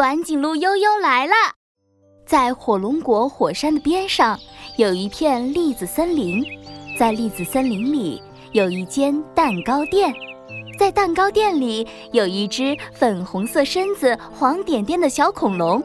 [0.00, 1.34] 短颈鹿悠悠来了。
[2.26, 4.40] 在火龙果火山的边上，
[4.78, 6.42] 有一片栗子森林。
[6.98, 8.22] 在栗子森林里，
[8.52, 10.10] 有一间蛋糕店。
[10.78, 15.82] 在蛋糕店里，有一只粉红色身子、黄点点的小恐龙。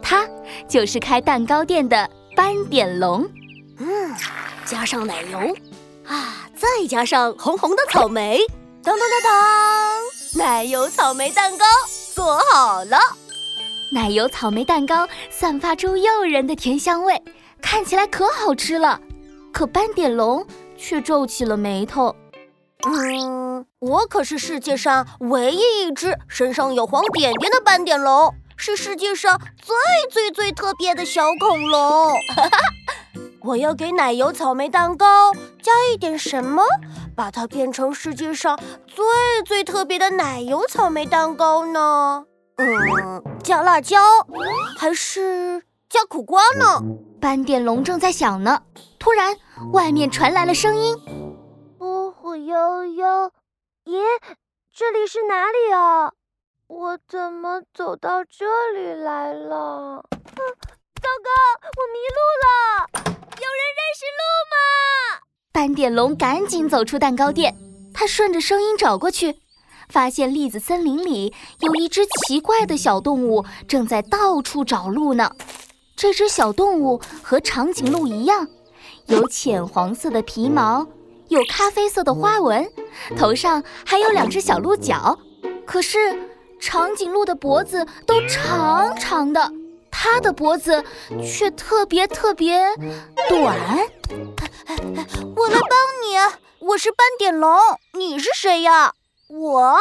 [0.00, 0.24] 它
[0.68, 3.28] 就是开蛋糕店的斑点龙。
[3.80, 4.14] 嗯，
[4.64, 5.38] 加上奶油，
[6.04, 8.38] 啊，再加上红红的草莓，
[8.84, 11.64] 当当当当，奶油草莓蛋糕
[12.14, 12.96] 做好了。
[13.92, 17.22] 奶油草莓蛋糕散发出诱人的甜香味，
[17.62, 19.00] 看起来可好吃了。
[19.52, 20.44] 可斑点龙
[20.76, 22.14] 却皱起了眉头。
[22.84, 29.74] 嗯，我可是世界上唯一一只身上有黄点点的斑点龙，是世界上最
[30.10, 32.14] 最最特别的小恐龙。
[33.42, 35.32] 我要给奶油草莓蛋糕
[35.62, 36.64] 加一点什么，
[37.14, 39.04] 把它变成世界上最
[39.44, 42.24] 最特别的奶油草莓蛋糕呢？
[42.56, 43.98] 嗯，加辣椒，
[44.78, 46.80] 还是加苦瓜呢？
[47.20, 48.62] 斑点龙正在想呢，
[48.98, 49.36] 突然
[49.72, 50.96] 外面传来了声音
[51.78, 53.30] ：“呼呼悠悠，
[53.84, 54.00] 咦，
[54.74, 56.12] 这里是哪里啊？
[56.68, 60.02] 我怎么走到这里来了？
[60.10, 61.30] 糟糕，
[61.76, 62.88] 我迷路了！
[62.94, 65.20] 有人认识路吗？”
[65.52, 67.54] 斑点龙赶紧走出蛋糕店，
[67.92, 69.40] 他顺着声音找过去。
[69.88, 75.30] 发现栗子森林里有一只奇怪的小动物正在到处找路呢。
[75.96, 78.48] 这只小动物和长颈鹿一样，
[79.06, 80.86] 有浅黄色的皮毛，
[81.28, 82.70] 有咖啡色的花纹，
[83.16, 85.18] 头上还有两只小鹿角。
[85.64, 85.98] 可是
[86.60, 89.50] 长颈鹿的脖子都长长的，
[89.90, 90.84] 它的脖子
[91.24, 92.62] 却特别特别
[93.28, 93.58] 短。
[95.34, 96.16] 我来帮你，
[96.58, 97.58] 我是斑点龙，
[97.94, 98.92] 你是谁呀？
[99.28, 99.76] 我，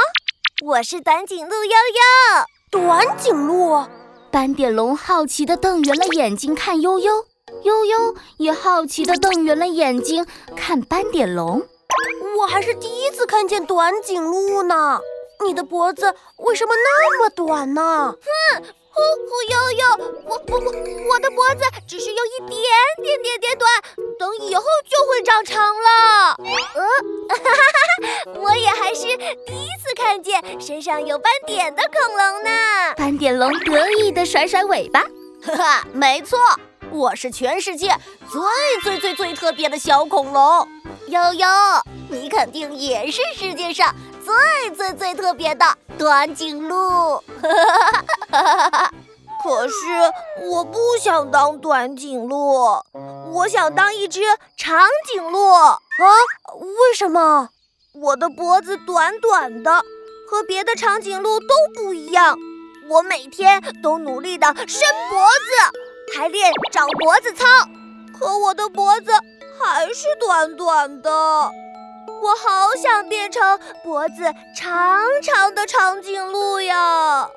[0.65, 2.45] 我是短颈鹿悠悠。
[2.71, 3.85] 短颈鹿，
[4.31, 7.27] 斑点龙好奇地瞪圆了眼睛看悠悠，
[7.61, 10.25] 悠悠也好奇地瞪圆了眼睛
[10.55, 11.61] 看斑点龙。
[12.39, 14.99] 我还是第一次看见短颈鹿呢。
[15.45, 18.15] 你的脖子为什么那么短呢？
[18.15, 19.74] 哼，呼呼悠悠，我
[21.07, 22.59] 我的脖子只是有一点
[23.01, 23.71] 点点点短，
[24.17, 26.35] 等以后就会长长了。
[26.73, 26.81] 呃，
[27.29, 29.03] 哈哈哈，我也还是
[29.45, 32.49] 第一次看见身上有斑点的恐龙呢。
[32.97, 35.01] 斑点龙得意地甩甩尾巴，
[35.43, 36.39] 哈哈，没错，
[36.89, 37.95] 我是全世界
[38.31, 38.41] 最
[38.81, 40.67] 最最最特别的小恐龙。
[41.07, 41.47] 悠悠，
[42.09, 43.93] 你肯定也是世界上。
[44.25, 45.63] 最最最特别的
[45.99, 47.23] 短颈鹿，
[49.45, 49.75] 可是
[50.49, 52.81] 我不想当短颈鹿，
[53.31, 54.21] 我想当一只
[54.57, 55.79] 长颈鹿啊！
[56.57, 57.49] 为什么？
[57.93, 59.83] 我的脖子短短的，
[60.27, 62.35] 和别的长颈鹿都不一样。
[62.89, 64.79] 我每天都努力的伸
[65.11, 67.45] 脖子，还练长脖子操，
[68.19, 69.11] 可我的脖子
[69.61, 71.11] 还是短短的。
[71.11, 74.23] 我好想变成脖子
[74.57, 77.29] 长长的长颈鹿呀！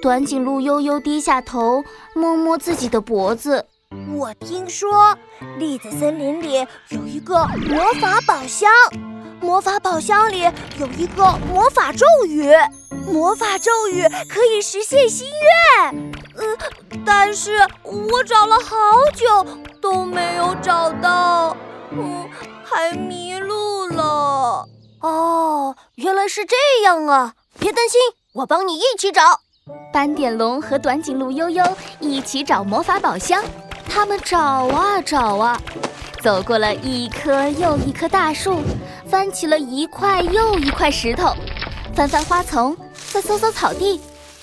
[0.00, 1.84] 短颈鹿悠悠低下头，
[2.14, 3.66] 摸摸自己的脖子。
[4.16, 5.16] 我听说
[5.58, 8.70] 栗子森林里有一个魔法宝箱，
[9.42, 10.40] 魔法宝箱里
[10.78, 12.50] 有一个魔法咒语，
[13.06, 15.28] 魔法咒语可以实现心
[15.82, 16.12] 愿。
[16.36, 16.56] 呃，
[17.04, 18.76] 但是我找了好
[19.14, 19.46] 久
[19.82, 21.54] 都没有找到，
[21.90, 22.26] 嗯，
[22.64, 24.66] 还迷路了。
[25.02, 27.34] 哦，原来是这样啊！
[27.58, 28.00] 别担心，
[28.32, 29.40] 我帮你一起找。
[29.92, 31.64] 斑点龙和短颈鹿悠悠
[31.98, 33.42] 一起找魔法宝箱，
[33.88, 35.60] 他们找啊找啊，
[36.22, 38.60] 走过了一棵又一棵大树，
[39.06, 41.34] 翻起了一块又一块石头，
[41.94, 42.76] 翻翻花丛，
[43.12, 44.00] 再搜搜草地。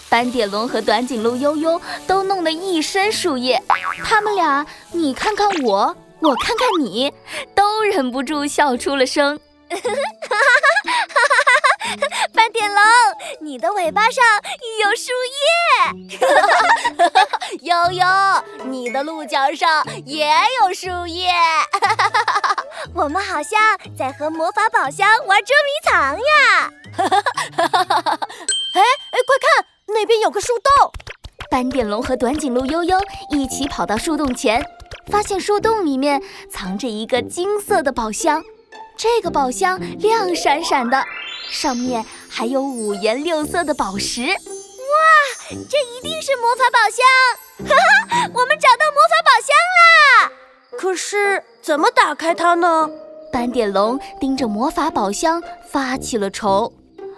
[0.10, 3.62] 斑点龙和短颈鹿悠悠都弄得一身树叶，
[4.06, 7.12] 他们俩你看看我，我看看你，
[7.54, 9.40] 都忍不住笑出了声。
[13.48, 14.22] 你的尾巴上
[14.84, 16.18] 有树叶。
[16.20, 18.06] 哈哈哈哈悠悠，
[18.70, 20.30] 你的鹿角上也
[20.62, 21.32] 有树叶。
[21.32, 22.64] 哈哈哈哈
[22.94, 23.58] 我们好像
[23.98, 26.74] 在和魔法宝箱玩捉迷藏呀。
[26.98, 27.22] 哈哈
[27.56, 28.20] 哈哈哈！
[28.76, 30.92] 哎哎，快看，那边有个树洞。
[31.50, 33.00] 斑点龙和短颈鹿悠悠
[33.32, 34.62] 一起跑到树洞前，
[35.10, 36.22] 发现树洞里面
[36.52, 38.44] 藏着一个金色的宝箱。
[38.98, 41.06] 这个宝箱亮闪闪的，
[41.50, 44.22] 上面还有五颜六色的宝石。
[44.22, 44.36] 哇，
[45.50, 47.68] 这一定是魔法宝箱！
[47.68, 47.76] 哈
[48.10, 50.32] 哈，我们找到魔法宝箱啦！
[50.78, 52.90] 可是怎么打开它呢？
[53.32, 56.72] 斑点龙盯着魔法宝箱发起了愁。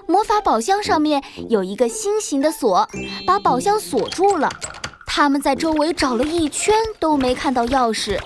[0.07, 2.87] 魔法宝箱上面有一个心形的锁，
[3.27, 4.49] 把宝箱锁住了。
[5.05, 8.19] 他们在周围找了一圈，都没看到钥匙。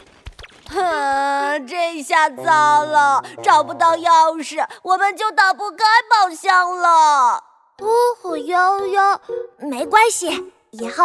[0.74, 7.44] 哼， 这下糟了，找不到钥匙，我们就打不开宝箱了。
[7.82, 7.88] 呜
[8.22, 9.20] 呼悠悠，
[9.58, 11.04] 没关系，以后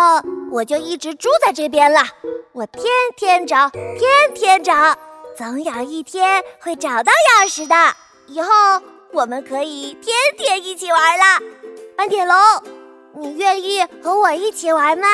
[0.51, 2.01] 我就一直住在这边了。
[2.53, 2.85] 我天
[3.17, 4.97] 天找，天天找，
[5.37, 7.13] 总有一天会找到
[7.43, 7.75] 钥匙的。
[8.27, 8.51] 以后
[9.13, 11.25] 我们可以天天一起玩了。
[11.97, 12.37] 斑点龙，
[13.15, 15.09] 你愿意和我一起玩吗？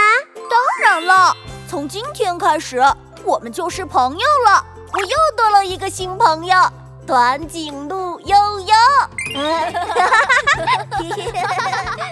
[0.51, 1.35] 当然了，
[1.69, 2.83] 从今天开始。
[3.25, 4.63] 我们就是朋友了，
[4.93, 6.55] 我又多了一个新朋友，
[7.07, 8.75] 短颈鹿悠悠。